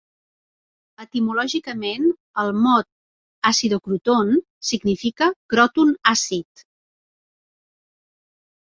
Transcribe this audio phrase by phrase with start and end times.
[1.03, 2.07] Etimològicament,
[2.45, 2.89] el mot
[3.51, 4.35] "Acidocroton"
[4.73, 6.69] significa "cròton àcid".